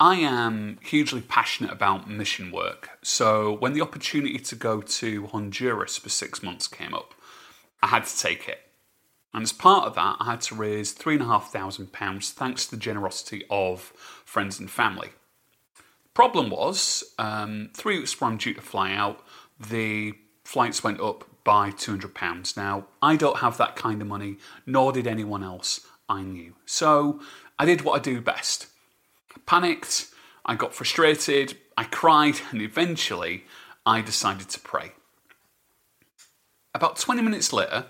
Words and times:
I 0.00 0.14
am 0.16 0.78
hugely 0.82 1.20
passionate 1.20 1.70
about 1.70 2.08
mission 2.08 2.50
work. 2.50 2.88
So 3.02 3.52
when 3.58 3.74
the 3.74 3.82
opportunity 3.82 4.38
to 4.38 4.56
go 4.56 4.80
to 4.80 5.26
Honduras 5.26 5.98
for 5.98 6.08
six 6.08 6.42
months 6.42 6.66
came 6.66 6.94
up, 6.94 7.12
I 7.82 7.88
had 7.88 8.06
to 8.06 8.18
take 8.18 8.48
it. 8.48 8.60
And 9.34 9.42
as 9.42 9.52
part 9.52 9.86
of 9.86 9.94
that, 9.96 10.16
I 10.18 10.24
had 10.24 10.40
to 10.42 10.54
raise 10.54 10.94
£3,500 10.94 12.32
thanks 12.32 12.64
to 12.64 12.70
the 12.70 12.76
generosity 12.78 13.44
of 13.50 13.92
friends 14.24 14.58
and 14.58 14.70
family. 14.70 15.10
Problem 16.14 16.48
was, 16.48 17.04
um, 17.18 17.68
three 17.76 17.98
weeks 17.98 18.14
before 18.14 18.28
I'm 18.28 18.38
due 18.38 18.54
to 18.54 18.62
fly 18.62 18.92
out, 18.92 19.20
the 19.60 20.14
flights 20.44 20.82
went 20.82 21.00
up 21.00 21.24
by 21.44 21.70
£200. 21.70 22.56
Now, 22.56 22.86
I 23.02 23.16
don't 23.16 23.38
have 23.38 23.58
that 23.58 23.76
kind 23.76 24.00
of 24.00 24.08
money, 24.08 24.38
nor 24.64 24.92
did 24.92 25.06
anyone 25.06 25.44
else 25.44 25.86
I 26.08 26.22
knew. 26.22 26.54
So 26.64 27.20
I 27.58 27.66
did 27.66 27.82
what 27.82 28.00
I 28.00 28.02
do 28.02 28.22
best. 28.22 28.66
Panicked, 29.50 30.06
I 30.46 30.54
got 30.54 30.76
frustrated, 30.76 31.58
I 31.76 31.82
cried, 31.82 32.36
and 32.52 32.62
eventually 32.62 33.46
I 33.84 34.00
decided 34.00 34.48
to 34.50 34.60
pray. 34.60 34.92
About 36.72 36.98
20 36.98 37.20
minutes 37.20 37.52
later, 37.52 37.86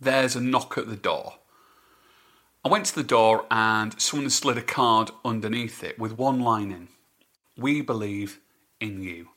there's 0.00 0.36
a 0.36 0.40
knock 0.40 0.78
at 0.78 0.88
the 0.88 0.96
door. 0.96 1.34
I 2.64 2.70
went 2.70 2.86
to 2.86 2.94
the 2.94 3.02
door 3.02 3.44
and 3.50 4.00
someone 4.00 4.30
slid 4.30 4.56
a 4.56 4.62
card 4.62 5.10
underneath 5.22 5.84
it 5.84 5.98
with 5.98 6.16
one 6.16 6.40
line 6.40 6.70
in 6.70 6.88
We 7.58 7.82
believe 7.82 8.40
in 8.80 9.02
you. 9.02 9.28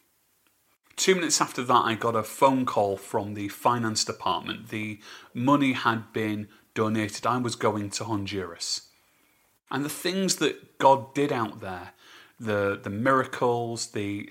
Two 0.95 1.15
minutes 1.15 1.41
after 1.41 1.61
that, 1.61 1.83
I 1.83 1.95
got 1.95 2.15
a 2.15 2.23
phone 2.23 2.65
call 2.65 2.95
from 2.95 3.33
the 3.33 3.49
finance 3.49 4.05
department. 4.05 4.69
The 4.69 5.01
money 5.33 5.73
had 5.73 6.13
been 6.13 6.47
donated. 6.73 7.25
I 7.25 7.35
was 7.39 7.57
going 7.57 7.89
to 7.89 8.05
Honduras. 8.05 8.84
And 9.75 9.83
the 9.83 9.89
things 9.89 10.37
that 10.37 10.77
God 10.77 11.13
did 11.13 11.33
out 11.33 11.59
there, 11.59 11.91
the, 12.39 12.79
the 12.81 12.89
miracles, 12.89 13.87
the, 13.87 14.29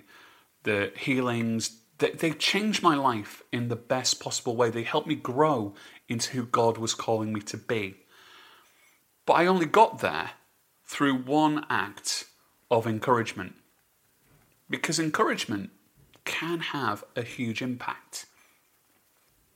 the 0.62 0.90
healings, 0.96 1.80
they, 1.98 2.12
they 2.12 2.30
changed 2.30 2.82
my 2.82 2.94
life 2.94 3.42
in 3.52 3.68
the 3.68 3.76
best 3.76 4.20
possible 4.20 4.56
way. 4.56 4.70
They 4.70 4.84
helped 4.84 5.06
me 5.06 5.16
grow 5.16 5.74
into 6.08 6.30
who 6.30 6.46
God 6.46 6.78
was 6.78 6.94
calling 6.94 7.30
me 7.30 7.42
to 7.42 7.58
be. 7.58 7.96
But 9.26 9.34
I 9.34 9.44
only 9.44 9.66
got 9.66 9.98
there 9.98 10.30
through 10.86 11.16
one 11.16 11.66
act 11.68 12.24
of 12.70 12.86
encouragement. 12.86 13.54
Because 14.70 14.98
encouragement 14.98 15.68
can 16.24 16.60
have 16.60 17.04
a 17.16 17.22
huge 17.22 17.60
impact. 17.60 18.24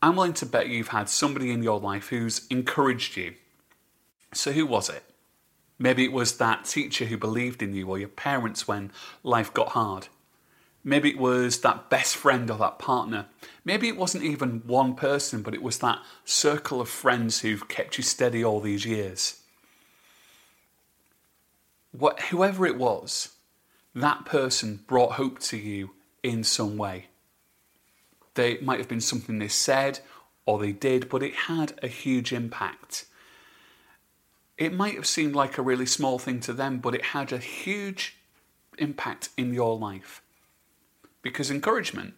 I'm 0.02 0.16
willing 0.16 0.34
to 0.34 0.44
bet 0.44 0.68
you've 0.68 0.88
had 0.88 1.08
somebody 1.08 1.50
in 1.50 1.62
your 1.62 1.80
life 1.80 2.08
who's 2.08 2.46
encouraged 2.48 3.16
you. 3.16 3.36
So, 4.34 4.52
who 4.52 4.66
was 4.66 4.90
it? 4.90 5.02
Maybe 5.78 6.04
it 6.04 6.12
was 6.12 6.36
that 6.38 6.64
teacher 6.64 7.04
who 7.04 7.16
believed 7.16 7.62
in 7.62 7.74
you, 7.74 7.88
or 7.88 7.98
your 7.98 8.08
parents 8.08 8.66
when 8.66 8.90
life 9.22 9.54
got 9.54 9.70
hard. 9.70 10.08
Maybe 10.82 11.10
it 11.10 11.18
was 11.18 11.60
that 11.60 11.90
best 11.90 12.16
friend 12.16 12.50
or 12.50 12.58
that 12.58 12.78
partner. 12.78 13.26
Maybe 13.64 13.88
it 13.88 13.96
wasn't 13.96 14.24
even 14.24 14.62
one 14.66 14.94
person, 14.94 15.42
but 15.42 15.54
it 15.54 15.62
was 15.62 15.78
that 15.78 16.00
circle 16.24 16.80
of 16.80 16.88
friends 16.88 17.40
who've 17.40 17.68
kept 17.68 17.98
you 17.98 18.04
steady 18.04 18.44
all 18.44 18.60
these 18.60 18.86
years. 18.86 19.40
What, 21.92 22.20
whoever 22.22 22.66
it 22.66 22.78
was, 22.78 23.34
that 23.94 24.24
person 24.24 24.80
brought 24.86 25.12
hope 25.12 25.38
to 25.40 25.56
you 25.56 25.90
in 26.22 26.44
some 26.44 26.76
way. 26.76 27.06
They 28.34 28.58
might 28.58 28.78
have 28.78 28.88
been 28.88 29.00
something 29.00 29.38
they 29.38 29.48
said 29.48 30.00
or 30.46 30.58
they 30.58 30.72
did, 30.72 31.08
but 31.08 31.22
it 31.22 31.34
had 31.34 31.78
a 31.82 31.88
huge 31.88 32.32
impact. 32.32 33.04
It 34.58 34.74
might 34.74 34.96
have 34.96 35.06
seemed 35.06 35.36
like 35.36 35.56
a 35.56 35.62
really 35.62 35.86
small 35.86 36.18
thing 36.18 36.40
to 36.40 36.52
them, 36.52 36.78
but 36.78 36.94
it 36.94 37.06
had 37.06 37.32
a 37.32 37.38
huge 37.38 38.16
impact 38.76 39.28
in 39.36 39.54
your 39.54 39.78
life. 39.78 40.20
Because 41.22 41.50
encouragement 41.50 42.14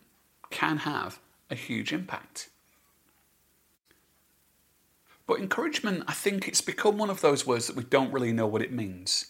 can 0.48 0.78
have 0.78 1.20
a 1.50 1.54
huge 1.54 1.92
impact. 1.92 2.48
But 5.26 5.38
encouragement, 5.38 6.04
I 6.08 6.14
think 6.14 6.48
it's 6.48 6.62
become 6.62 6.96
one 6.96 7.10
of 7.10 7.20
those 7.20 7.46
words 7.46 7.66
that 7.66 7.76
we 7.76 7.84
don't 7.84 8.12
really 8.12 8.32
know 8.32 8.46
what 8.46 8.62
it 8.62 8.72
means. 8.72 9.26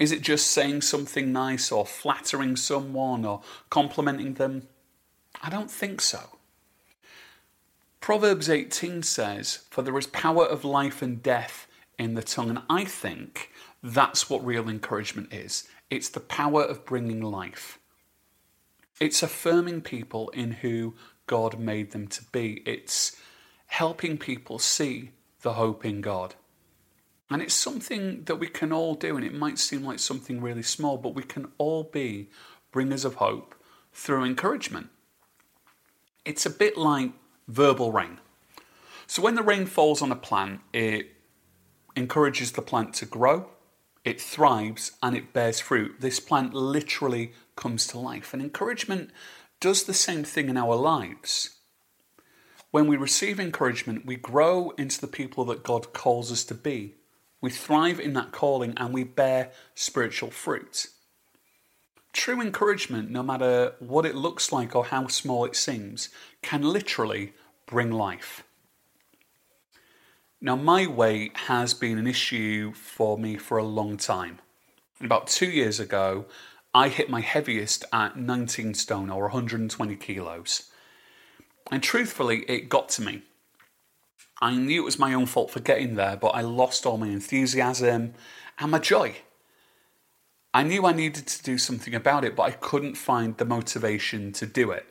Is 0.00 0.12
it 0.12 0.22
just 0.22 0.48
saying 0.48 0.82
something 0.82 1.32
nice 1.32 1.70
or 1.70 1.86
flattering 1.86 2.56
someone 2.56 3.24
or 3.24 3.42
complimenting 3.70 4.34
them? 4.34 4.66
I 5.40 5.50
don't 5.50 5.70
think 5.70 6.00
so. 6.00 6.38
Proverbs 8.00 8.50
18 8.50 9.02
says, 9.02 9.60
For 9.70 9.82
there 9.82 9.96
is 9.96 10.08
power 10.08 10.44
of 10.44 10.64
life 10.64 11.00
and 11.00 11.22
death 11.22 11.66
in 12.00 12.14
the 12.14 12.22
tongue. 12.22 12.48
And 12.48 12.62
I 12.70 12.84
think 12.84 13.50
that's 13.82 14.30
what 14.30 14.44
real 14.44 14.68
encouragement 14.68 15.32
is 15.32 15.68
it's 15.90 16.08
the 16.08 16.20
power 16.20 16.64
of 16.64 16.86
bringing 16.86 17.20
life. 17.20 17.78
It's 18.98 19.22
affirming 19.22 19.82
people 19.82 20.30
in 20.30 20.52
who 20.52 20.94
God 21.26 21.58
made 21.58 21.92
them 21.92 22.08
to 22.08 22.24
be. 22.32 22.62
It's 22.66 23.16
helping 23.66 24.18
people 24.18 24.58
see 24.58 25.10
the 25.42 25.54
hope 25.54 25.84
in 25.84 26.00
God. 26.00 26.34
And 27.30 27.40
it's 27.40 27.54
something 27.54 28.24
that 28.24 28.36
we 28.36 28.48
can 28.48 28.72
all 28.72 28.94
do, 28.94 29.16
and 29.16 29.24
it 29.24 29.32
might 29.32 29.58
seem 29.58 29.84
like 29.84 30.00
something 30.00 30.40
really 30.40 30.62
small, 30.62 30.96
but 30.96 31.14
we 31.14 31.22
can 31.22 31.52
all 31.58 31.84
be 31.84 32.28
bringers 32.72 33.04
of 33.04 33.16
hope 33.16 33.54
through 33.92 34.24
encouragement. 34.24 34.88
It's 36.24 36.44
a 36.44 36.50
bit 36.50 36.76
like 36.76 37.12
verbal 37.46 37.92
rain. 37.92 38.18
So 39.06 39.22
when 39.22 39.34
the 39.34 39.42
rain 39.42 39.66
falls 39.66 40.02
on 40.02 40.10
a 40.10 40.16
plant, 40.16 40.60
it 40.72 41.19
encourages 41.96 42.52
the 42.52 42.62
plant 42.62 42.94
to 42.94 43.06
grow, 43.06 43.48
it 44.04 44.20
thrives, 44.20 44.92
and 45.02 45.16
it 45.16 45.32
bears 45.32 45.60
fruit. 45.60 45.96
This 46.00 46.20
plant 46.20 46.54
literally 46.54 47.32
comes 47.56 47.86
to 47.88 47.98
life. 47.98 48.32
And 48.32 48.42
encouragement 48.42 49.10
does 49.60 49.84
the 49.84 49.94
same 49.94 50.24
thing 50.24 50.48
in 50.48 50.56
our 50.56 50.74
lives. 50.76 51.50
When 52.70 52.86
we 52.86 52.96
receive 52.96 53.40
encouragement, 53.40 54.06
we 54.06 54.16
grow 54.16 54.70
into 54.78 55.00
the 55.00 55.06
people 55.06 55.44
that 55.46 55.64
God 55.64 55.92
calls 55.92 56.30
us 56.30 56.44
to 56.44 56.54
be. 56.54 56.94
We 57.40 57.50
thrive 57.50 57.98
in 57.98 58.12
that 58.14 58.32
calling 58.32 58.74
and 58.76 58.94
we 58.94 59.04
bear 59.04 59.50
spiritual 59.74 60.30
fruit. 60.30 60.86
True 62.12 62.40
encouragement, 62.40 63.10
no 63.10 63.22
matter 63.22 63.74
what 63.78 64.06
it 64.06 64.14
looks 64.14 64.52
like 64.52 64.74
or 64.74 64.86
how 64.86 65.06
small 65.08 65.44
it 65.44 65.56
seems, 65.56 66.08
can 66.42 66.62
literally 66.62 67.34
bring 67.66 67.90
life. 67.90 68.44
Now, 70.42 70.56
my 70.56 70.86
weight 70.86 71.36
has 71.36 71.74
been 71.74 71.98
an 71.98 72.06
issue 72.06 72.72
for 72.72 73.18
me 73.18 73.36
for 73.36 73.58
a 73.58 73.64
long 73.64 73.98
time. 73.98 74.38
About 74.98 75.26
two 75.26 75.50
years 75.50 75.78
ago, 75.78 76.24
I 76.72 76.88
hit 76.88 77.10
my 77.10 77.20
heaviest 77.20 77.84
at 77.92 78.16
19 78.16 78.72
stone 78.72 79.10
or 79.10 79.24
120 79.24 79.96
kilos. 79.96 80.70
And 81.70 81.82
truthfully, 81.82 82.46
it 82.48 82.70
got 82.70 82.88
to 82.90 83.02
me. 83.02 83.22
I 84.40 84.56
knew 84.56 84.80
it 84.80 84.84
was 84.86 84.98
my 84.98 85.12
own 85.12 85.26
fault 85.26 85.50
for 85.50 85.60
getting 85.60 85.96
there, 85.96 86.16
but 86.16 86.28
I 86.28 86.40
lost 86.40 86.86
all 86.86 86.96
my 86.96 87.08
enthusiasm 87.08 88.14
and 88.58 88.70
my 88.70 88.78
joy. 88.78 89.16
I 90.54 90.62
knew 90.62 90.86
I 90.86 90.92
needed 90.92 91.26
to 91.26 91.42
do 91.42 91.58
something 91.58 91.94
about 91.94 92.24
it, 92.24 92.34
but 92.34 92.44
I 92.44 92.52
couldn't 92.52 92.94
find 92.94 93.36
the 93.36 93.44
motivation 93.44 94.32
to 94.32 94.46
do 94.46 94.70
it. 94.70 94.86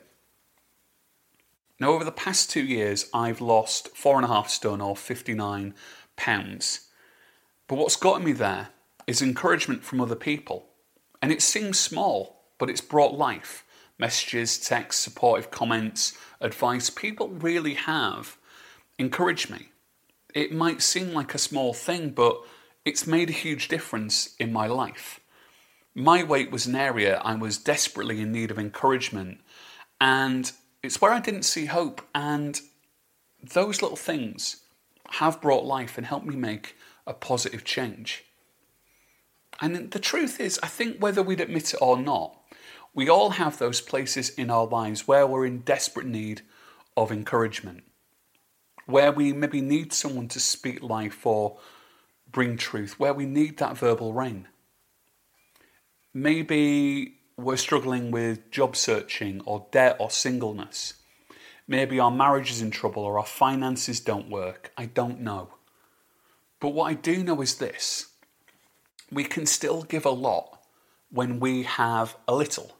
Now, 1.80 1.92
over 1.92 2.04
the 2.04 2.12
past 2.12 2.50
two 2.50 2.62
years, 2.62 3.08
I've 3.14 3.40
lost 3.40 3.96
four 3.96 4.16
and 4.16 4.24
a 4.26 4.28
half 4.28 4.50
stone 4.50 4.82
or 4.82 4.94
59 4.94 5.74
pounds. 6.14 6.88
But 7.66 7.76
what's 7.76 7.96
gotten 7.96 8.24
me 8.24 8.32
there 8.32 8.68
is 9.06 9.22
encouragement 9.22 9.82
from 9.82 10.00
other 10.00 10.14
people. 10.14 10.66
And 11.22 11.32
it 11.32 11.40
seems 11.40 11.80
small, 11.80 12.42
but 12.58 12.68
it's 12.68 12.82
brought 12.82 13.16
life. 13.16 13.64
Messages, 13.98 14.58
texts, 14.58 15.02
supportive 15.02 15.50
comments, 15.50 16.16
advice. 16.40 16.90
People 16.90 17.28
really 17.28 17.74
have 17.74 18.36
encouraged 18.98 19.50
me. 19.50 19.70
It 20.34 20.52
might 20.52 20.82
seem 20.82 21.14
like 21.14 21.34
a 21.34 21.38
small 21.38 21.72
thing, 21.72 22.10
but 22.10 22.42
it's 22.84 23.06
made 23.06 23.30
a 23.30 23.34
huge 23.34 23.68
difference 23.68 24.34
in 24.38 24.52
my 24.52 24.66
life. 24.66 25.20
My 25.94 26.22
weight 26.22 26.50
was 26.50 26.66
an 26.66 26.76
area 26.76 27.20
I 27.24 27.34
was 27.34 27.56
desperately 27.56 28.20
in 28.20 28.32
need 28.32 28.50
of 28.50 28.58
encouragement, 28.58 29.40
and 29.98 30.52
it's 30.82 31.00
where 31.00 31.12
I 31.12 31.20
didn't 31.20 31.42
see 31.42 31.66
hope. 31.66 32.02
And 32.14 32.60
those 33.42 33.82
little 33.82 33.96
things 33.96 34.62
have 35.12 35.40
brought 35.40 35.64
life 35.64 35.96
and 35.96 36.06
helped 36.06 36.26
me 36.26 36.36
make 36.36 36.76
a 37.06 37.14
positive 37.14 37.64
change. 37.64 38.24
And 39.60 39.90
the 39.90 39.98
truth 39.98 40.40
is, 40.40 40.58
I 40.62 40.68
think 40.68 40.98
whether 40.98 41.22
we'd 41.22 41.40
admit 41.40 41.74
it 41.74 41.82
or 41.82 41.98
not, 41.98 42.36
we 42.94 43.08
all 43.08 43.30
have 43.30 43.58
those 43.58 43.80
places 43.80 44.30
in 44.30 44.50
our 44.50 44.66
lives 44.66 45.06
where 45.06 45.26
we're 45.26 45.46
in 45.46 45.60
desperate 45.60 46.06
need 46.06 46.42
of 46.96 47.12
encouragement, 47.12 47.84
where 48.86 49.12
we 49.12 49.32
maybe 49.32 49.60
need 49.60 49.92
someone 49.92 50.28
to 50.28 50.40
speak 50.40 50.82
life 50.82 51.24
or 51.26 51.58
bring 52.30 52.56
truth, 52.56 52.98
where 52.98 53.14
we 53.14 53.26
need 53.26 53.58
that 53.58 53.76
verbal 53.76 54.12
rain. 54.12 54.48
Maybe 56.12 57.19
we're 57.42 57.56
struggling 57.56 58.10
with 58.10 58.50
job 58.50 58.76
searching 58.76 59.40
or 59.44 59.66
debt 59.70 59.96
or 59.98 60.10
singleness. 60.10 60.94
Maybe 61.66 62.00
our 62.00 62.10
marriage 62.10 62.50
is 62.50 62.62
in 62.62 62.70
trouble 62.70 63.02
or 63.02 63.18
our 63.18 63.26
finances 63.26 64.00
don't 64.00 64.28
work. 64.28 64.72
I 64.76 64.86
don't 64.86 65.20
know. 65.20 65.54
But 66.58 66.70
what 66.70 66.86
I 66.86 66.94
do 66.94 67.22
know 67.22 67.40
is 67.40 67.56
this 67.56 68.06
we 69.10 69.24
can 69.24 69.46
still 69.46 69.82
give 69.82 70.04
a 70.04 70.10
lot 70.10 70.62
when 71.10 71.40
we 71.40 71.64
have 71.64 72.16
a 72.28 72.34
little. 72.34 72.76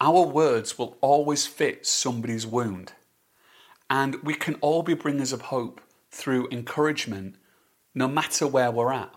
Our 0.00 0.22
words 0.22 0.78
will 0.78 0.98
always 1.00 1.46
fit 1.46 1.86
somebody's 1.86 2.46
wound. 2.46 2.92
And 3.88 4.22
we 4.22 4.34
can 4.34 4.56
all 4.56 4.82
be 4.82 4.94
bringers 4.94 5.32
of 5.32 5.42
hope 5.42 5.80
through 6.10 6.48
encouragement, 6.50 7.36
no 7.94 8.08
matter 8.08 8.46
where 8.46 8.70
we're 8.70 8.92
at. 8.92 9.14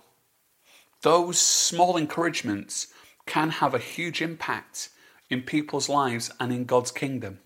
Those 1.01 1.39
small 1.39 1.97
encouragements 1.97 2.88
can 3.29 3.51
have 3.51 3.75
a 3.75 3.79
huge 3.79 4.21
impact 4.21 4.89
in 5.29 5.43
people's 5.43 5.87
lives 5.87 6.31
and 6.39 6.51
in 6.51 6.65
God's 6.65 6.91
kingdom. 6.91 7.39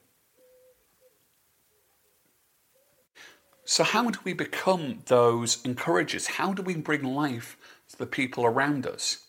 So, 3.65 3.83
how 3.83 4.09
do 4.09 4.19
we 4.23 4.33
become 4.33 4.99
those 5.07 5.63
encouragers? 5.65 6.27
How 6.39 6.53
do 6.53 6.61
we 6.61 6.75
bring 6.75 7.03
life 7.03 7.57
to 7.89 7.97
the 7.97 8.05
people 8.05 8.45
around 8.45 8.87
us? 8.87 9.25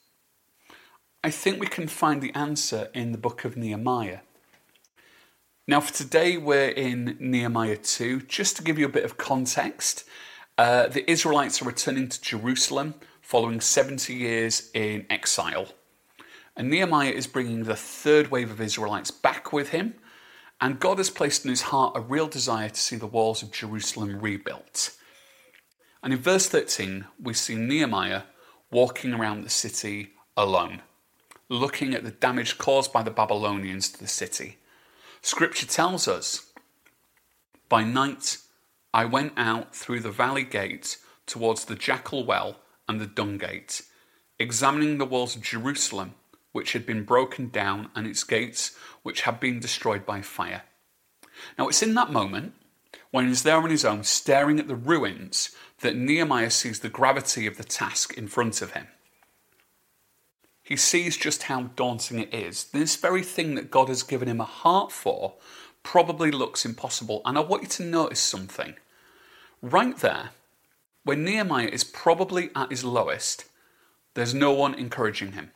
I 1.25 1.31
think 1.31 1.59
we 1.59 1.67
can 1.67 1.89
find 1.89 2.23
the 2.23 2.35
answer 2.35 2.89
in 2.95 3.13
the 3.13 3.19
book 3.19 3.45
of 3.45 3.57
Nehemiah. 3.57 4.21
Now, 5.67 5.81
for 5.81 5.93
today, 5.93 6.37
we're 6.37 6.69
in 6.69 7.17
Nehemiah 7.19 7.79
2. 7.79 8.23
Just 8.23 8.57
to 8.57 8.63
give 8.63 8.79
you 8.79 8.87
a 8.87 8.97
bit 8.99 9.05
of 9.05 9.17
context, 9.17 10.05
uh, 10.59 10.87
the 10.87 11.09
Israelites 11.11 11.63
are 11.63 11.65
returning 11.65 12.09
to 12.09 12.21
Jerusalem 12.21 12.95
following 13.23 13.61
70 13.61 14.15
years 14.15 14.71
in 14.75 15.07
exile. 15.11 15.69
And 16.57 16.71
Nehemiah 16.71 17.11
is 17.11 17.27
bringing 17.27 17.65
the 17.65 17.77
third 17.77 18.31
wave 18.31 18.51
of 18.51 18.61
Israelites 18.61 19.11
back 19.11 19.53
with 19.53 19.71
him. 19.71 19.95
And 20.61 20.81
God 20.81 20.99
has 20.99 21.11
placed 21.11 21.45
in 21.45 21.51
his 21.51 21.63
heart 21.63 21.97
a 21.97 22.01
real 22.01 22.29
desire 22.29 22.69
to 22.69 22.81
see 22.81 22.97
the 22.97 23.07
walls 23.07 23.43
of 23.43 23.51
Jerusalem 23.51 24.21
rebuilt. 24.21 24.97
And 26.03 26.13
in 26.13 26.19
verse 26.21 26.49
13, 26.49 27.07
we 27.21 27.35
see 27.35 27.57
Nehemiah 27.57 28.23
walking 28.71 29.15
around 29.15 29.43
the 29.43 29.51
city 29.51 30.11
alone, 30.37 30.83
looking 31.49 31.95
at 31.95 32.05
the 32.05 32.11
damage 32.11 32.59
caused 32.59 32.93
by 32.93 33.03
the 33.03 33.11
Babylonians 33.11 33.89
to 33.91 33.99
the 33.99 34.09
city. 34.09 34.59
Scripture 35.23 35.67
tells 35.67 36.07
us 36.07 36.53
By 37.69 37.83
night 37.83 38.39
I 38.93 39.07
went 39.07 39.33
out 39.37 39.75
through 39.75 40.01
the 40.01 40.11
valley 40.11 40.45
gate 40.45 40.99
towards 41.27 41.65
the 41.65 41.75
jackal 41.75 42.25
well 42.25 42.59
and 42.89 43.01
the 43.01 43.07
dung 43.07 43.39
gate, 43.39 43.83
examining 44.39 44.99
the 44.99 45.07
walls 45.07 45.35
of 45.35 45.43
Jerusalem, 45.43 46.15
which 46.55 46.73
had 46.73 46.87
been 46.87 47.03
broken 47.03 47.49
down, 47.49 47.91
and 47.97 48.07
its 48.07 48.23
gates, 48.23 48.77
which 49.03 49.23
had 49.23 49.41
been 49.41 49.59
destroyed 49.59 50.07
by 50.07 50.23
fire. 50.23 50.63
Now 51.59 51.67
it's 51.67 51.83
in 51.83 51.95
that 51.95 52.13
moment, 52.13 52.55
when 53.11 53.27
he's 53.27 53.43
there 53.43 53.57
on 53.57 53.71
his 53.71 53.85
own, 53.85 54.05
staring 54.05 54.61
at 54.61 54.69
the 54.69 54.77
ruins, 54.77 55.51
that 55.81 55.97
Nehemiah 55.97 56.51
sees 56.51 56.79
the 56.79 56.89
gravity 56.89 57.49
of 57.49 57.57
the 57.57 57.65
task 57.65 58.17
in 58.17 58.29
front 58.29 58.63
of 58.63 58.71
him. 58.71 58.87
He 60.63 60.77
sees 60.77 61.17
just 61.17 61.43
how 61.43 61.65
daunting 61.75 62.21
it 62.21 62.33
is. 62.33 62.67
This 62.67 62.95
very 62.95 63.23
thing 63.23 63.57
that 63.57 63.73
God 63.73 63.89
has 63.89 64.05
given 64.05 64.29
him 64.29 64.41
a 64.41 64.45
heart 64.45 64.93
for 64.93 65.35
probably 65.83 66.31
looks 66.31 66.65
impossible. 66.65 67.21
And 67.25 67.37
I 67.37 67.41
want 67.41 67.65
you 67.65 67.69
to 67.69 67.85
notice 67.85 68.21
something. 68.21 68.77
Right 69.61 69.97
there, 69.97 70.31
when 71.03 71.25
Nehemiah 71.25 71.67
is 71.67 71.83
probably 71.83 72.51
at 72.55 72.71
his 72.71 72.85
lowest, 72.85 73.47
there's 74.15 74.33
no 74.33 74.53
one 74.53 74.75
encouraging 74.75 75.33
him. 75.33 75.51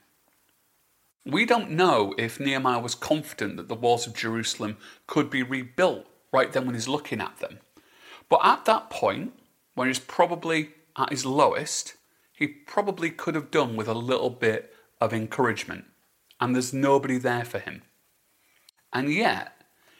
We 1.28 1.44
don't 1.44 1.72
know 1.72 2.14
if 2.16 2.40
Nehemiah 2.40 2.80
was 2.80 2.94
confident 2.94 3.58
that 3.58 3.69
the 3.69 3.75
walls 3.75 4.06
of 4.06 4.14
Jerusalem 4.14 4.78
could 5.06 5.28
be 5.28 5.42
rebuilt 5.42 6.06
right 6.32 6.50
then 6.50 6.64
when 6.64 6.75
he's 6.75 6.88
looking 6.88 7.20
at 7.20 7.36
them. 7.36 7.58
But 8.30 8.40
at 8.42 8.64
that 8.64 8.88
point, 8.88 9.34
when 9.75 9.88
he's 9.88 9.98
probably 9.98 10.70
at 10.96 11.10
his 11.10 11.26
lowest, 11.26 11.96
he 12.32 12.46
probably 12.46 13.10
could 13.10 13.34
have 13.34 13.50
done 13.50 13.76
with 13.76 13.88
a 13.88 13.94
little 13.94 14.30
bit 14.30 14.75
of 15.02 15.12
encouragement, 15.12 15.84
and 16.40 16.54
there's 16.54 16.72
nobody 16.72 17.19
there 17.19 17.44
for 17.44 17.58
him. 17.58 17.82
And 18.90 19.12
yet, 19.12 19.52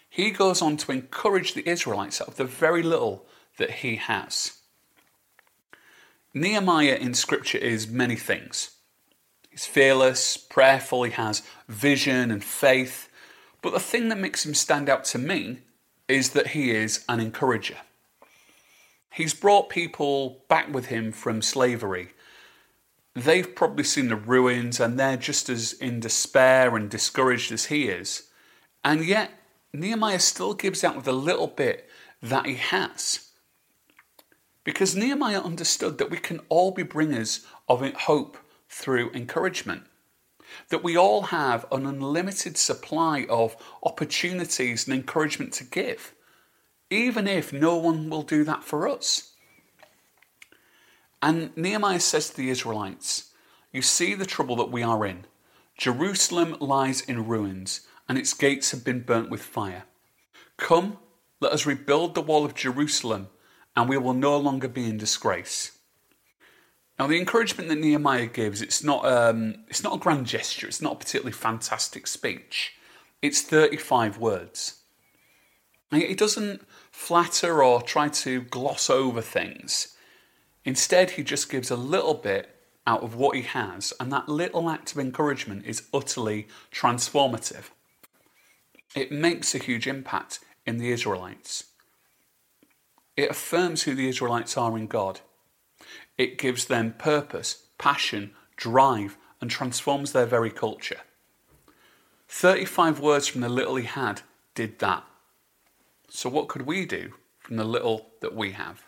he 0.09 0.31
goes 0.31 0.63
on 0.63 0.79
to 0.79 0.93
encourage 0.93 1.53
the 1.53 1.69
Israelites 1.69 2.23
out 2.23 2.29
of 2.29 2.37
the 2.37 2.45
very 2.45 2.83
little 2.83 3.27
that 3.59 3.71
he 3.71 3.97
has. 3.97 4.61
Nehemiah 6.33 6.97
in 6.99 7.13
Scripture 7.13 7.59
is 7.59 7.87
many 7.87 8.17
things. 8.17 8.78
He's 9.59 9.67
fearless, 9.67 10.37
prayerful, 10.37 11.03
he 11.03 11.11
has 11.11 11.43
vision 11.67 12.31
and 12.31 12.45
faith. 12.45 13.09
But 13.61 13.73
the 13.73 13.81
thing 13.81 14.09
that 14.09 14.17
makes 14.17 14.47
him 14.47 14.55
stand 14.55 14.89
out 14.89 15.03
to 15.07 15.19
me 15.19 15.63
is 16.07 16.31
that 16.31 16.49
he 16.49 16.71
is 16.71 17.05
an 17.09 17.19
encourager. 17.19 17.79
He's 19.11 19.35
brought 19.35 19.69
people 19.69 20.45
back 20.49 20.73
with 20.73 20.87
him 20.87 21.11
from 21.11 21.43
slavery 21.43 22.11
they've 23.17 23.57
probably 23.57 23.83
seen 23.83 24.07
the 24.07 24.15
ruins 24.15 24.79
and 24.79 24.97
they're 24.97 25.17
just 25.17 25.49
as 25.49 25.73
in 25.73 25.99
despair 25.99 26.77
and 26.77 26.89
discouraged 26.89 27.51
as 27.51 27.65
he 27.65 27.89
is. 27.89 28.29
And 28.85 29.05
yet, 29.05 29.33
Nehemiah 29.73 30.21
still 30.21 30.55
gives 30.55 30.85
out 30.85 30.95
with 30.95 31.09
a 31.09 31.13
little 31.13 31.49
bit 31.49 31.89
that 32.23 32.47
he 32.47 32.55
has. 32.55 33.29
Because 34.63 34.95
Nehemiah 34.95 35.41
understood 35.41 35.99
that 35.99 36.11
we 36.11 36.19
can 36.19 36.41
all 36.49 36.71
be 36.71 36.85
bringers 36.85 37.45
of 37.69 37.83
hope 37.95 38.39
through 38.69 39.11
encouragement. 39.13 39.85
That 40.71 40.83
we 40.83 40.97
all 40.97 41.23
have 41.23 41.67
an 41.71 41.87
unlimited 41.87 42.57
supply 42.57 43.27
of 43.29 43.57
opportunities 43.83 44.87
and 44.87 44.95
encouragement 44.95 45.53
to 45.55 45.65
give, 45.65 46.15
even 46.91 47.27
if 47.27 47.53
no 47.53 47.77
one 47.77 48.09
will 48.09 48.23
do 48.23 48.45
that 48.45 48.65
for 48.65 48.89
us. 48.89 49.35
And 51.21 51.57
Nehemiah 51.57 52.01
says 52.01 52.31
to 52.31 52.37
the 52.37 52.51
Israelites, 52.51 53.33
You 53.73 53.83
see 53.83 54.15
the 54.15 54.27
trouble 54.27 54.57
that 54.57 54.71
we 54.71 54.83
are 54.83 55.05
in. 55.05 55.27
Jerusalem 55.77 56.57
lies 56.61 57.01
in 57.03 57.27
ruins, 57.27 57.83
and 58.09 58.17
its 58.17 58.33
gates 58.33 58.71
have 58.71 58.85
been 58.85 59.03
burnt 59.03 59.31
with 59.31 59.43
fire. 59.43 59.85
Come, 60.57 60.99
let 61.41 61.53
us 61.53 61.67
rebuild 61.67 62.15
the 62.15 62.23
wall 62.23 62.45
of 62.45 62.55
Jerusalem, 62.55 63.29
and 63.77 63.89
we 63.89 63.99
will 63.99 64.15
no 64.15 64.37
longer 64.37 64.69
be 64.69 64.89
in 64.89 64.97
disgrace. 64.97 65.78
Now, 66.99 67.07
the 67.07 67.19
encouragement 67.19 67.69
that 67.69 67.79
Nehemiah 67.79 68.27
gives, 68.27 68.61
it's 68.61 68.83
not, 68.83 69.05
um, 69.05 69.65
it's 69.69 69.85
not 69.85 69.95
a 69.95 69.99
grand 69.99 70.27
gesture, 70.27 70.67
it's 70.67 70.83
not 70.83 70.95
a 70.95 70.97
particularly 70.97 71.33
fantastic 71.33 72.07
speech. 72.07 72.75
It's 73.23 73.41
35 73.43 74.19
words. 74.19 74.81
He 75.91 76.15
doesn't 76.15 76.67
flatter 76.91 77.63
or 77.63 77.81
try 77.83 78.09
to 78.09 78.43
gloss 78.43 78.91
over 78.91 79.21
things. 79.21 79.97
Instead, 80.65 81.13
he 81.13 81.23
just 81.23 81.51
gives 81.51 81.71
a 81.71 81.77
little 81.77 82.15
bit 82.15 82.55
out 82.87 83.03
of 83.03 83.15
what 83.15 83.37
he 83.37 83.43
has, 83.43 83.93
and 84.01 84.13
that 84.13 84.29
little 84.29 84.69
act 84.69 84.93
of 84.93 84.99
encouragement 84.99 85.65
is 85.67 85.89
utterly 85.95 86.49
transformative. 86.73 87.71
It 88.95 89.13
makes 89.13 89.55
a 89.55 89.59
huge 89.59 89.87
impact 89.87 90.41
in 90.67 90.79
the 90.79 90.91
Israelites. 90.91 91.65
It 93.17 93.31
affirms 93.31 93.83
who 93.83 93.95
the 93.95 94.09
Israelites 94.09 94.57
are 94.57 94.77
in 94.77 94.87
God. 94.87 95.21
It 96.19 96.37
gives 96.37 96.67
them 96.67 96.95
purpose, 96.99 97.69
passion, 97.79 98.33
drive, 98.57 99.17
and 99.41 99.51
transforms 99.51 100.13
their 100.13 100.27
very 100.27 100.51
culture. 100.51 101.01
35 102.29 103.01
words 103.01 103.27
from 103.27 103.41
the 103.41 103.49
little 103.49 103.77
he 103.77 103.87
had 103.87 104.23
did 104.55 104.81
that. 104.81 105.05
So, 106.11 106.29
what 106.29 106.49
could 106.49 106.63
we 106.63 106.85
do 106.85 107.15
from 107.39 107.57
the 107.57 107.65
little 107.65 108.11
that 108.21 108.35
we 108.35 108.53
have? 108.53 108.83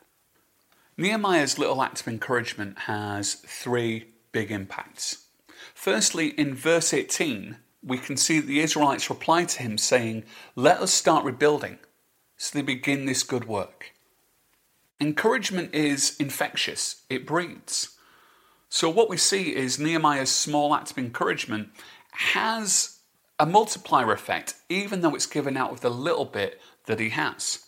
Nehemiah's 0.97 1.59
little 1.59 1.83
act 1.83 2.01
of 2.01 2.09
encouragement 2.09 2.81
has 2.81 3.35
three 3.35 4.09
big 4.33 4.51
impacts. 4.51 5.27
Firstly, 5.75 6.29
in 6.39 6.55
verse 6.55 6.93
18, 6.93 7.57
we 7.83 7.99
can 7.99 8.17
see 8.17 8.41
that 8.41 8.47
the 8.47 8.61
Israelites 8.61 9.09
reply 9.09 9.45
to 9.45 9.63
him 9.63 9.79
saying, 9.79 10.25
Let 10.57 10.81
us 10.81 10.93
start 10.93 11.25
rebuilding. 11.25 11.79
So 12.37 12.59
they 12.59 12.63
begin 12.63 13.07
this 13.07 13.23
good 13.23 13.47
work. 13.47 13.93
Encouragement 15.01 15.75
is 15.75 16.17
infectious, 16.19 17.03
it 17.09 17.27
breeds. 17.27 17.97
So, 18.69 18.89
what 18.89 19.09
we 19.09 19.17
see 19.17 19.55
is 19.55 19.79
Nehemiah's 19.79 20.31
small 20.31 20.75
act 20.75 20.91
of 20.91 20.99
encouragement 20.99 21.71
has 22.13 22.99
a 23.39 23.47
multiplier 23.47 24.13
effect, 24.13 24.55
even 24.69 25.01
though 25.01 25.15
it's 25.15 25.27
given 25.27 25.57
out 25.57 25.73
of 25.73 25.81
the 25.81 25.91
little 25.91 26.27
bit 26.27 26.61
that 26.87 27.01
he 27.01 27.09
has 27.11 27.61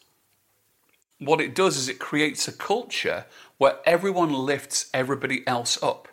what 1.24 1.40
it 1.40 1.54
does 1.54 1.76
is 1.76 1.88
it 1.88 1.98
creates 1.98 2.48
a 2.48 2.52
culture 2.52 3.26
where 3.58 3.78
everyone 3.84 4.32
lifts 4.32 4.90
everybody 4.92 5.46
else 5.46 5.80
up. 5.82 6.08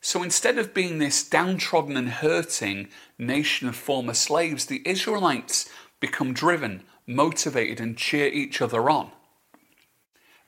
So 0.00 0.22
instead 0.22 0.58
of 0.58 0.74
being 0.74 0.98
this 0.98 1.28
downtrodden 1.28 1.96
and 1.96 2.08
hurting 2.08 2.88
nation 3.18 3.68
of 3.68 3.76
former 3.76 4.14
slaves, 4.14 4.66
the 4.66 4.82
Israelites 4.84 5.68
become 6.00 6.32
driven, 6.32 6.82
motivated, 7.06 7.80
and 7.80 7.96
cheer 7.96 8.26
each 8.28 8.60
other 8.60 8.90
on. 8.90 9.10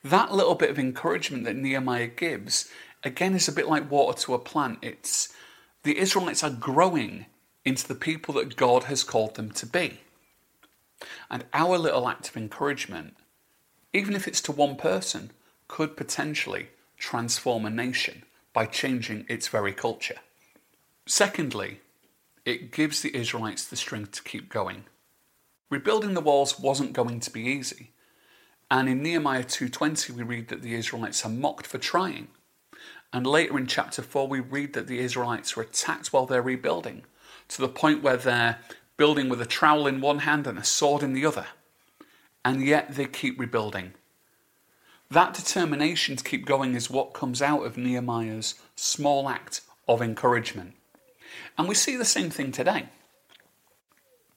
That 0.03 0.33
little 0.33 0.55
bit 0.55 0.71
of 0.71 0.79
encouragement 0.79 1.45
that 1.45 1.57
Nehemiah 1.57 2.09
gives, 2.09 2.71
again, 3.05 3.35
is 3.35 3.49
a 3.49 3.53
bit 3.53 3.69
like 3.69 3.91
water 3.91 4.19
to 4.23 4.35
a 4.35 4.39
plant. 4.39 4.79
It's 4.83 5.33
the 5.83 5.99
Israelites 5.99 6.43
are 6.43 6.51
growing 6.51 7.27
into 7.65 7.87
the 7.87 7.95
people 7.95 8.35
that 8.35 8.57
God 8.57 8.85
has 8.85 9.05
called 9.05 9.35
them 9.35 9.51
to 9.53 9.67
be. 9.67 10.01
And 11.31 11.45
our 11.53 11.79
little 11.79 12.09
act 12.09 12.29
of 12.29 12.37
encouragement 12.37 13.17
even 13.93 14.15
if 14.15 14.29
it's 14.29 14.41
to 14.43 14.53
one 14.53 14.77
person, 14.77 15.31
could 15.69 15.97
potentially 15.97 16.69
transform 16.99 17.65
a 17.65 17.71
nation 17.71 18.23
by 18.53 18.67
changing 18.67 19.25
its 19.29 19.49
very 19.49 19.73
culture. 19.73 20.19
Secondly, 21.07 21.81
it 22.45 22.73
gives 22.73 23.01
the 23.01 23.15
Israelites 23.17 23.67
the 23.67 23.77
strength 23.77 24.13
to 24.13 24.23
keep 24.23 24.49
going. 24.49 24.85
Rebuilding 25.69 26.15
the 26.15 26.21
walls 26.21 26.59
wasn't 26.59 26.93
going 26.93 27.21
to 27.21 27.31
be 27.31 27.43
easy. 27.43 27.91
And 28.71 28.89
in 28.89 29.03
Nehemiah 29.03 29.45
2:20 29.45 30.13
we 30.13 30.23
read 30.23 30.49
that 30.49 30.63
the 30.63 30.75
Israelites 30.75 31.25
are 31.25 31.31
mocked 31.31 31.67
for 31.67 31.79
trying. 31.79 32.29
And 33.13 33.27
later 33.27 33.59
in 33.59 33.67
chapter 33.67 34.03
4 34.03 34.29
we 34.29 34.41
read 34.41 34.75
that 34.75 34.87
the 34.87 35.01
Israelites 35.01 35.57
are 35.57 35.63
attacked 35.63 36.13
while 36.13 36.27
they're 36.27 36.43
rebuilding 36.43 37.05
to 37.49 37.61
the 37.61 37.69
point 37.69 38.03
where 38.03 38.17
they're 38.17 38.61
building 38.97 39.29
with 39.29 39.41
a 39.41 39.47
trowel 39.47 39.87
in 39.87 40.01
one 40.01 40.21
hand 40.21 40.47
and 40.47 40.59
a 40.59 40.65
sword 40.65 41.03
in 41.03 41.15
the 41.15 41.27
other. 41.27 41.47
And 42.45 42.65
yet 42.65 42.95
they 42.95 43.07
keep 43.07 43.39
rebuilding. 43.41 43.95
That 45.11 45.35
determination 45.35 46.15
to 46.15 46.23
keep 46.23 46.47
going 46.47 46.75
is 46.77 46.89
what 46.89 47.13
comes 47.13 47.43
out 47.43 47.65
of 47.67 47.77
Nehemiah's 47.77 48.55
small 48.77 49.29
act 49.29 49.63
of 49.89 50.01
encouragement. 50.01 50.75
And 51.59 51.69
we 51.69 51.75
see 51.75 51.97
the 51.97 52.05
same 52.05 52.31
thing 52.31 52.53
today. 52.53 52.89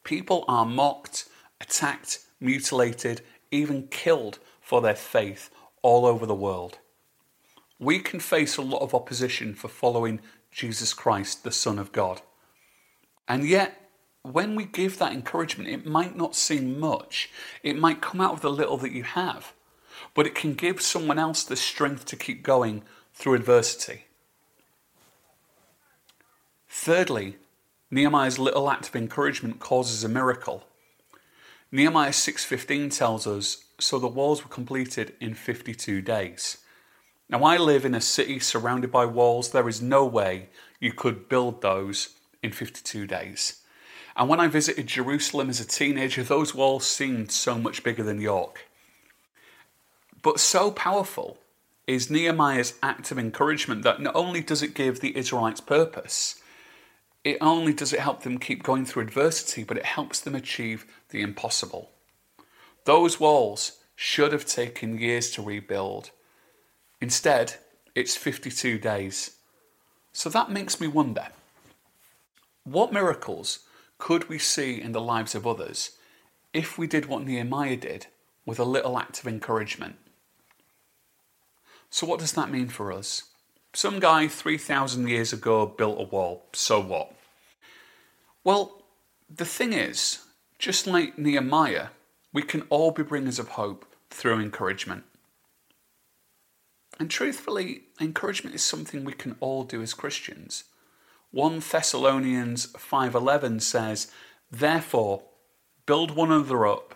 People 0.04 0.44
are 0.48 0.66
mocked, 0.66 1.30
attacked, 1.62 2.20
mutilated, 2.40 3.22
even 3.54 3.88
killed 3.88 4.40
for 4.62 4.82
their 4.82 4.96
faith 4.96 5.50
all 5.82 6.06
over 6.06 6.26
the 6.26 6.36
world. 6.36 6.80
We 7.80 8.00
can 8.00 8.20
face 8.20 8.58
a 8.58 8.62
lot 8.62 8.82
of 8.82 8.94
opposition 8.94 9.54
for 9.54 9.68
following 9.68 10.22
Jesus 10.52 10.94
Christ, 10.94 11.44
the 11.44 11.52
Son 11.52 11.78
of 11.78 11.92
God. 11.92 12.22
And 13.28 13.48
yet, 13.48 13.90
when 14.24 14.56
we 14.56 14.64
give 14.64 14.98
that 15.00 15.12
encouragement, 15.12 15.70
it 15.70 15.86
might 15.86 16.16
not 16.16 16.36
seem 16.36 16.80
much. 16.80 17.30
It 17.62 17.78
might 17.78 18.02
come 18.02 18.22
out 18.22 18.34
of 18.34 18.42
the 18.42 18.50
little 18.50 18.78
that 18.78 18.92
you 18.92 19.04
have, 19.04 19.54
but 20.14 20.26
it 20.26 20.36
can 20.36 20.54
give 20.54 20.82
someone 20.82 21.20
else 21.20 21.44
the 21.44 21.56
strength 21.56 22.06
to 22.06 22.16
keep 22.16 22.42
going 22.44 22.84
through 23.14 23.34
adversity. 23.36 24.06
Thirdly, 26.70 27.38
Nehemiah's 27.92 28.40
little 28.40 28.70
act 28.70 28.90
of 28.90 28.96
encouragement 28.96 29.60
causes 29.60 30.04
a 30.04 30.10
miracle. 30.10 30.64
Nehemiah 31.76 32.12
6:15 32.12 32.92
tells 32.92 33.26
us, 33.26 33.64
so 33.80 33.98
the 33.98 34.08
walls 34.08 34.44
were 34.44 34.50
completed 34.50 35.16
in 35.20 35.34
52 35.34 36.04
days. 36.04 36.58
Now 37.28 37.44
I 37.44 37.58
live 37.58 37.84
in 37.84 37.96
a 37.96 38.00
city 38.00 38.40
surrounded 38.40 38.92
by 38.92 39.06
walls. 39.06 39.50
There 39.50 39.68
is 39.68 39.82
no 39.82 40.06
way 40.06 40.50
you 40.80 40.94
could 40.94 41.28
build 41.28 41.64
those 41.64 42.10
in 42.44 42.52
52 42.52 43.08
days. 43.08 43.64
And 44.16 44.30
when 44.30 44.40
I 44.40 44.46
visited 44.50 44.86
Jerusalem 44.86 45.50
as 45.50 45.60
a 45.60 45.66
teenager, 45.66 46.22
those 46.22 46.54
walls 46.54 46.86
seemed 46.86 47.32
so 47.32 47.58
much 47.58 47.82
bigger 47.82 48.04
than 48.04 48.22
York. 48.22 48.68
But 50.22 50.40
so 50.40 50.70
powerful 50.70 51.40
is 51.88 52.08
Nehemiah's 52.08 52.76
act 52.84 53.10
of 53.10 53.18
encouragement 53.18 53.82
that 53.82 54.00
not 54.00 54.16
only 54.16 54.42
does 54.42 54.62
it 54.62 54.76
give 54.76 55.00
the 55.00 55.18
Israelites 55.18 55.60
purpose, 55.60 56.40
it 57.24 57.38
only 57.40 57.74
does 57.74 57.94
it 57.94 58.00
help 58.00 58.24
them 58.24 58.38
keep 58.38 58.64
going 58.64 58.86
through 58.86 59.04
adversity, 59.04 59.64
but 59.64 59.78
it 59.78 59.86
helps 59.86 60.20
them 60.20 60.36
achieve 60.36 60.86
the 61.10 61.22
impossible. 61.22 61.92
Those 62.86 63.20
walls 63.20 63.80
should 63.96 64.34
have 64.34 64.46
taken 64.46 64.98
years 64.98 65.32
to 65.32 65.42
rebuild. 65.42 66.12
Instead, 67.00 67.56
it's 67.96 68.18
52 68.18 68.78
days. 68.78 69.38
So 70.12 70.30
that 70.30 70.52
makes 70.52 70.82
me 70.82 70.88
wonder 70.88 71.28
what 72.64 72.94
miracles 72.94 73.60
could 73.98 74.30
we 74.30 74.38
see 74.38 74.82
in 74.82 74.92
the 74.92 75.02
lives 75.02 75.36
of 75.36 75.48
others 75.48 75.92
if 76.54 76.78
we 76.78 76.88
did 76.88 77.06
what 77.06 77.26
Nehemiah 77.26 77.78
did 77.78 78.08
with 78.46 78.60
a 78.60 78.66
little 78.66 78.98
act 78.98 79.20
of 79.20 79.28
encouragement? 79.28 79.96
So, 81.90 82.08
what 82.08 82.20
does 82.20 82.34
that 82.34 82.50
mean 82.50 82.70
for 82.70 82.92
us? 82.92 83.24
Some 83.76 84.00
guy 84.00 84.28
3,000 84.28 85.08
years 85.08 85.34
ago 85.34 85.66
built 85.66 86.00
a 86.00 86.04
wall. 86.04 86.46
So 86.54 86.80
what? 86.80 87.12
Well, 88.44 88.84
the 89.28 89.46
thing 89.46 89.74
is, 89.74 90.20
just 90.60 90.86
like 90.86 91.18
Nehemiah, 91.18 91.88
we 92.32 92.44
can 92.44 92.62
all 92.70 92.92
be 92.92 93.02
bringers 93.02 93.40
of 93.40 93.50
hope 93.50 93.86
through 94.12 94.40
encouragement. 94.40 95.06
And 97.00 97.10
truthfully, 97.10 97.86
encouragement 98.00 98.56
is 98.56 98.64
something 98.64 99.04
we 99.04 99.14
can 99.14 99.36
all 99.40 99.64
do 99.64 99.82
as 99.82 99.96
Christians. 99.96 100.66
1 101.32 101.60
Thessalonians 101.60 102.68
5:11 102.78 103.60
says, 103.60 104.12
"Therefore, 104.52 105.24
build 105.88 106.12
one 106.12 106.32
another 106.32 106.68
up 106.68 106.96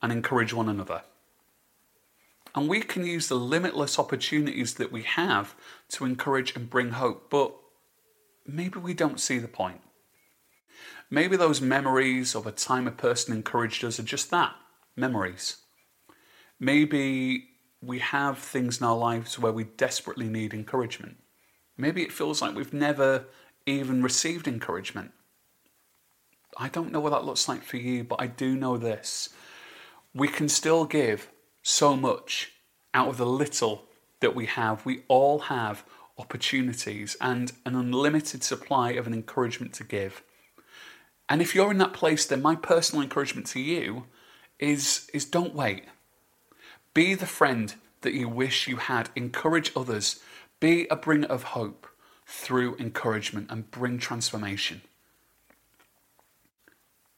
and 0.00 0.10
encourage 0.10 0.54
one 0.54 0.70
another." 0.70 1.04
And 2.56 2.68
we 2.68 2.80
can 2.80 3.04
use 3.04 3.28
the 3.28 3.34
limitless 3.34 3.98
opportunities 3.98 4.74
that 4.74 4.90
we 4.90 5.02
have 5.02 5.54
to 5.90 6.06
encourage 6.06 6.56
and 6.56 6.70
bring 6.70 6.92
hope, 6.92 7.28
but 7.28 7.54
maybe 8.46 8.78
we 8.78 8.94
don't 8.94 9.20
see 9.20 9.38
the 9.38 9.46
point. 9.46 9.82
Maybe 11.10 11.36
those 11.36 11.60
memories 11.60 12.34
of 12.34 12.46
a 12.46 12.52
time 12.52 12.88
a 12.88 12.92
person 12.92 13.34
encouraged 13.34 13.84
us 13.84 14.00
are 14.00 14.04
just 14.04 14.30
that 14.30 14.54
memories. 14.96 15.58
Maybe 16.58 17.50
we 17.82 17.98
have 17.98 18.38
things 18.38 18.80
in 18.80 18.86
our 18.86 18.96
lives 18.96 19.38
where 19.38 19.52
we 19.52 19.64
desperately 19.64 20.28
need 20.28 20.54
encouragement. 20.54 21.18
Maybe 21.76 22.02
it 22.02 22.10
feels 22.10 22.40
like 22.40 22.56
we've 22.56 22.72
never 22.72 23.26
even 23.66 24.02
received 24.02 24.48
encouragement. 24.48 25.12
I 26.56 26.70
don't 26.70 26.90
know 26.90 27.00
what 27.00 27.10
that 27.10 27.26
looks 27.26 27.48
like 27.48 27.62
for 27.62 27.76
you, 27.76 28.02
but 28.02 28.20
I 28.20 28.26
do 28.28 28.56
know 28.56 28.78
this. 28.78 29.28
We 30.14 30.28
can 30.28 30.48
still 30.48 30.86
give 30.86 31.30
so 31.66 31.96
much 31.96 32.52
out 32.94 33.08
of 33.08 33.16
the 33.16 33.26
little 33.26 33.86
that 34.20 34.36
we 34.36 34.46
have. 34.46 34.86
We 34.86 35.02
all 35.08 35.40
have 35.40 35.84
opportunities 36.16 37.16
and 37.20 37.52
an 37.66 37.74
unlimited 37.74 38.44
supply 38.44 38.92
of 38.92 39.08
an 39.08 39.12
encouragement 39.12 39.74
to 39.74 39.84
give. 39.84 40.22
And 41.28 41.42
if 41.42 41.56
you're 41.56 41.72
in 41.72 41.78
that 41.78 41.92
place, 41.92 42.24
then 42.24 42.40
my 42.40 42.54
personal 42.54 43.02
encouragement 43.02 43.48
to 43.48 43.60
you 43.60 44.04
is, 44.60 45.10
is 45.12 45.24
don't 45.24 45.56
wait. 45.56 45.84
Be 46.94 47.14
the 47.14 47.26
friend 47.26 47.74
that 48.02 48.14
you 48.14 48.28
wish 48.28 48.68
you 48.68 48.76
had. 48.76 49.10
Encourage 49.16 49.72
others. 49.74 50.20
Be 50.60 50.86
a 50.88 50.94
bringer 50.94 51.26
of 51.26 51.42
hope 51.42 51.88
through 52.26 52.76
encouragement 52.76 53.50
and 53.50 53.72
bring 53.72 53.98
transformation. 53.98 54.82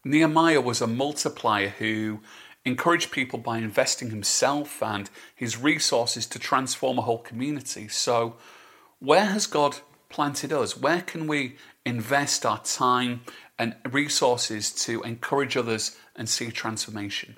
Nehemiah 0.04 0.62
was 0.62 0.80
a 0.80 0.86
multiplier 0.86 1.68
who 1.68 2.20
encourage 2.68 3.10
people 3.10 3.38
by 3.38 3.58
investing 3.58 4.10
himself 4.10 4.82
and 4.82 5.10
his 5.34 5.58
resources 5.58 6.26
to 6.26 6.38
transform 6.38 6.98
a 6.98 7.02
whole 7.02 7.18
community. 7.18 7.88
So, 7.88 8.36
where 9.00 9.26
has 9.26 9.46
God 9.46 9.78
planted 10.08 10.52
us? 10.52 10.76
Where 10.76 11.02
can 11.02 11.26
we 11.26 11.56
invest 11.84 12.46
our 12.46 12.60
time 12.62 13.22
and 13.58 13.74
resources 13.90 14.72
to 14.84 15.02
encourage 15.02 15.56
others 15.56 15.96
and 16.14 16.28
see 16.28 16.50
transformation? 16.50 17.36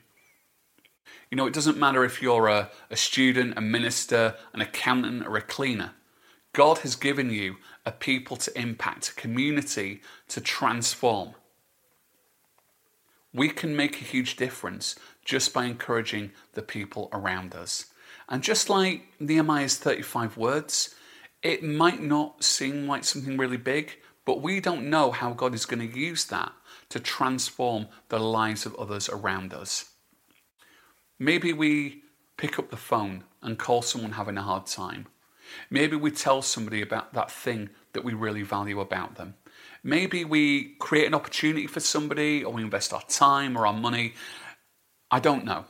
You 1.30 1.36
know, 1.36 1.46
it 1.46 1.54
doesn't 1.54 1.78
matter 1.78 2.04
if 2.04 2.20
you're 2.20 2.48
a, 2.48 2.70
a 2.90 2.96
student, 2.96 3.56
a 3.56 3.60
minister, 3.60 4.34
an 4.52 4.60
accountant, 4.60 5.26
or 5.26 5.36
a 5.36 5.42
cleaner. 5.42 5.92
God 6.52 6.78
has 6.78 6.96
given 6.96 7.30
you 7.30 7.56
a 7.86 7.92
people 7.92 8.36
to 8.38 8.58
impact, 8.58 9.10
a 9.10 9.14
community 9.14 10.02
to 10.28 10.40
transform. 10.40 11.34
We 13.32 13.48
can 13.48 13.76
make 13.76 14.00
a 14.00 14.04
huge 14.04 14.34
difference 14.34 14.96
just 15.24 15.52
by 15.52 15.64
encouraging 15.64 16.32
the 16.54 16.62
people 16.62 17.08
around 17.12 17.54
us. 17.54 17.86
And 18.28 18.42
just 18.42 18.70
like 18.70 19.06
Nehemiah's 19.18 19.76
35 19.76 20.36
words, 20.36 20.94
it 21.42 21.62
might 21.62 22.02
not 22.02 22.44
seem 22.44 22.86
like 22.86 23.04
something 23.04 23.36
really 23.36 23.56
big, 23.56 23.98
but 24.24 24.42
we 24.42 24.60
don't 24.60 24.90
know 24.90 25.10
how 25.10 25.32
God 25.32 25.54
is 25.54 25.66
going 25.66 25.90
to 25.90 25.98
use 25.98 26.24
that 26.26 26.52
to 26.90 27.00
transform 27.00 27.88
the 28.08 28.18
lives 28.18 28.66
of 28.66 28.74
others 28.76 29.08
around 29.08 29.54
us. 29.54 29.90
Maybe 31.18 31.52
we 31.52 32.02
pick 32.36 32.58
up 32.58 32.70
the 32.70 32.76
phone 32.76 33.24
and 33.42 33.58
call 33.58 33.82
someone 33.82 34.12
having 34.12 34.38
a 34.38 34.42
hard 34.42 34.66
time. 34.66 35.06
Maybe 35.68 35.96
we 35.96 36.10
tell 36.10 36.42
somebody 36.42 36.82
about 36.82 37.12
that 37.14 37.30
thing 37.30 37.70
that 37.92 38.04
we 38.04 38.14
really 38.14 38.42
value 38.42 38.80
about 38.80 39.16
them. 39.16 39.34
Maybe 39.82 40.24
we 40.24 40.74
create 40.78 41.06
an 41.06 41.14
opportunity 41.14 41.66
for 41.66 41.80
somebody 41.80 42.44
or 42.44 42.52
we 42.52 42.62
invest 42.62 42.92
our 42.92 43.02
time 43.02 43.56
or 43.56 43.66
our 43.66 43.72
money. 43.72 44.14
I 45.10 45.20
don't 45.20 45.44
know. 45.44 45.64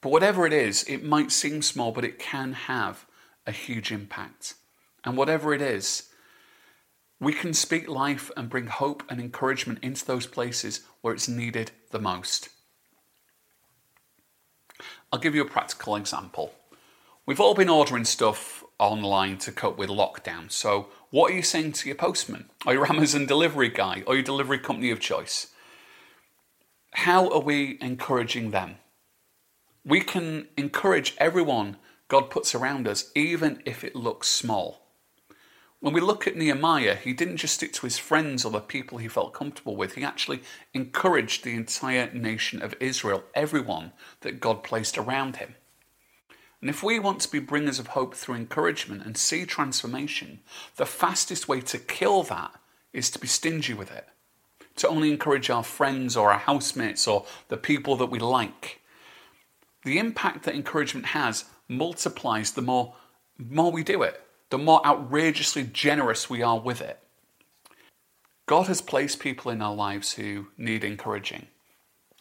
But 0.00 0.12
whatever 0.12 0.46
it 0.46 0.52
is, 0.52 0.84
it 0.84 1.02
might 1.02 1.32
seem 1.32 1.62
small, 1.62 1.92
but 1.92 2.04
it 2.04 2.18
can 2.18 2.52
have 2.52 3.06
a 3.46 3.52
huge 3.52 3.90
impact. 3.90 4.54
And 5.04 5.16
whatever 5.16 5.54
it 5.54 5.62
is, 5.62 6.10
we 7.20 7.32
can 7.32 7.54
speak 7.54 7.88
life 7.88 8.30
and 8.36 8.50
bring 8.50 8.66
hope 8.66 9.02
and 9.08 9.20
encouragement 9.20 9.78
into 9.82 10.04
those 10.04 10.26
places 10.26 10.80
where 11.00 11.14
it's 11.14 11.28
needed 11.28 11.70
the 11.90 11.98
most. 11.98 12.48
I'll 15.12 15.18
give 15.18 15.34
you 15.34 15.42
a 15.42 15.48
practical 15.48 15.96
example. 15.96 16.52
We've 17.24 17.40
all 17.40 17.54
been 17.54 17.70
ordering 17.70 18.04
stuff 18.04 18.64
online 18.78 19.38
to 19.38 19.52
cope 19.52 19.78
with 19.78 19.88
lockdown. 19.88 20.50
So, 20.50 20.88
what 21.10 21.30
are 21.30 21.36
you 21.36 21.42
saying 21.42 21.72
to 21.72 21.88
your 21.88 21.96
postman 21.96 22.50
or 22.66 22.74
your 22.74 22.86
Amazon 22.86 23.24
delivery 23.24 23.68
guy 23.68 24.02
or 24.06 24.14
your 24.14 24.24
delivery 24.24 24.58
company 24.58 24.90
of 24.90 25.00
choice? 25.00 25.46
How 26.98 27.28
are 27.30 27.40
we 27.40 27.76
encouraging 27.80 28.52
them? 28.52 28.76
We 29.84 30.00
can 30.00 30.46
encourage 30.56 31.16
everyone 31.18 31.76
God 32.06 32.30
puts 32.30 32.54
around 32.54 32.86
us, 32.86 33.10
even 33.16 33.60
if 33.66 33.82
it 33.82 33.96
looks 33.96 34.28
small. 34.28 34.86
When 35.80 35.92
we 35.92 36.00
look 36.00 36.28
at 36.28 36.36
Nehemiah, 36.36 36.94
he 36.94 37.12
didn't 37.12 37.38
just 37.38 37.54
stick 37.54 37.72
to 37.74 37.86
his 37.86 37.98
friends 37.98 38.44
or 38.44 38.52
the 38.52 38.60
people 38.60 38.98
he 38.98 39.08
felt 39.08 39.34
comfortable 39.34 39.74
with, 39.74 39.96
he 39.96 40.04
actually 40.04 40.42
encouraged 40.72 41.42
the 41.42 41.54
entire 41.54 42.12
nation 42.14 42.62
of 42.62 42.76
Israel, 42.78 43.24
everyone 43.34 43.92
that 44.20 44.40
God 44.40 44.62
placed 44.62 44.96
around 44.96 45.36
him. 45.36 45.56
And 46.60 46.70
if 46.70 46.84
we 46.84 47.00
want 47.00 47.20
to 47.22 47.30
be 47.30 47.40
bringers 47.40 47.80
of 47.80 47.88
hope 47.88 48.14
through 48.14 48.36
encouragement 48.36 49.04
and 49.04 49.16
see 49.16 49.44
transformation, 49.44 50.40
the 50.76 50.86
fastest 50.86 51.48
way 51.48 51.60
to 51.62 51.78
kill 51.78 52.22
that 52.22 52.52
is 52.92 53.10
to 53.10 53.18
be 53.18 53.26
stingy 53.26 53.74
with 53.74 53.90
it. 53.90 54.06
To 54.76 54.88
only 54.88 55.10
encourage 55.10 55.50
our 55.50 55.62
friends 55.62 56.16
or 56.16 56.32
our 56.32 56.38
housemates 56.38 57.06
or 57.06 57.26
the 57.48 57.56
people 57.56 57.96
that 57.96 58.06
we 58.06 58.18
like. 58.18 58.80
The 59.84 59.98
impact 59.98 60.44
that 60.44 60.54
encouragement 60.54 61.06
has 61.06 61.44
multiplies 61.68 62.52
the 62.52 62.62
more, 62.62 62.94
more 63.38 63.70
we 63.70 63.84
do 63.84 64.02
it 64.02 64.24
the 64.54 64.58
more 64.58 64.86
outrageously 64.86 65.64
generous 65.64 66.30
we 66.30 66.40
are 66.40 66.60
with 66.60 66.80
it. 66.80 67.00
God 68.46 68.68
has 68.68 68.80
placed 68.80 69.18
people 69.18 69.50
in 69.50 69.60
our 69.60 69.74
lives 69.74 70.12
who 70.12 70.46
need 70.56 70.84
encouraging. 70.84 71.48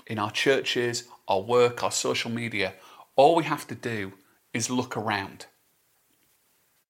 In 0.07 0.17
our 0.17 0.31
churches, 0.31 1.03
our 1.27 1.41
work, 1.41 1.83
our 1.83 1.91
social 1.91 2.31
media, 2.31 2.74
all 3.15 3.36
we 3.36 3.43
have 3.43 3.67
to 3.67 3.75
do 3.75 4.13
is 4.51 4.72
look 4.72 4.98
around. 4.98 5.45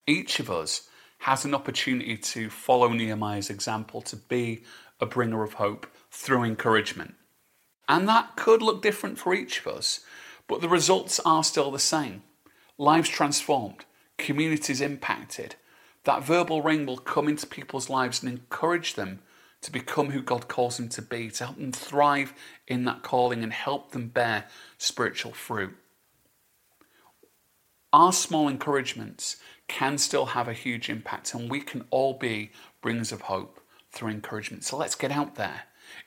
Each 0.07 0.39
of 0.39 0.49
us 0.49 0.87
has 1.19 1.43
an 1.43 1.53
opportunity 1.53 2.15
to 2.15 2.49
follow 2.49 2.87
Nehemiah's 2.87 3.49
example, 3.49 4.01
to 4.03 4.15
be 4.15 4.63
a 5.03 5.05
bringer 5.05 5.43
of 5.43 5.55
hope 5.55 5.85
through 6.09 6.43
encouragement. 6.43 7.13
And 7.87 8.07
that 8.07 8.35
could 8.35 8.61
look 8.61 8.81
different 8.81 9.19
for 9.19 9.35
each 9.35 9.59
of 9.59 9.67
us, 9.67 9.99
but 10.47 10.61
the 10.61 10.69
results 10.69 11.19
are 11.25 11.43
still 11.43 11.69
the 11.69 11.77
same. 11.77 12.23
Lives 12.77 13.09
transformed, 13.09 13.85
communities 14.17 14.81
impacted, 14.81 15.55
that 16.05 16.23
verbal 16.23 16.61
ring 16.61 16.85
will 16.85 16.97
come 16.97 17.27
into 17.27 17.45
people's 17.45 17.89
lives 17.89 18.23
and 18.23 18.31
encourage 18.31 18.95
them 18.95 19.19
to 19.61 19.71
become 19.71 20.11
who 20.11 20.21
God 20.21 20.47
calls 20.47 20.77
them 20.77 20.89
to 20.89 21.01
be, 21.01 21.29
to 21.31 21.45
help 21.45 21.57
them 21.57 21.71
thrive 21.71 22.33
in 22.67 22.85
that 22.85 23.03
calling 23.03 23.43
and 23.43 23.53
help 23.53 23.91
them 23.91 24.07
bear 24.07 24.45
spiritual 24.77 25.33
fruit. 25.33 25.75
Our 27.91 28.11
small 28.11 28.47
encouragements 28.47 29.37
can 29.67 29.97
still 29.97 30.27
have 30.27 30.47
a 30.47 30.53
huge 30.53 30.89
impact, 30.89 31.33
and 31.33 31.49
we 31.49 31.61
can 31.61 31.85
all 31.91 32.13
be 32.17 32.51
bringers 32.81 33.11
of 33.11 33.21
hope 33.21 33.59
through 33.93 34.09
encouragement. 34.09 34.63
So 34.65 34.75
let's 34.75 34.95
get 34.95 35.11
out 35.11 35.35
there 35.35 35.63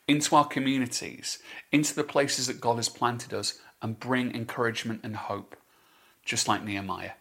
into 0.08 0.36
our 0.36 0.46
communities, 0.46 1.38
into 1.72 1.94
the 1.94 2.04
places 2.04 2.48
that 2.48 2.60
God 2.60 2.76
has 2.76 2.88
planted 2.88 3.32
us, 3.32 3.58
and 3.80 3.98
bring 3.98 4.34
encouragement 4.34 5.00
and 5.04 5.16
hope, 5.16 5.56
just 6.24 6.48
like 6.48 6.64
Nehemiah. 6.64 7.12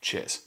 Cheers. 0.00 0.42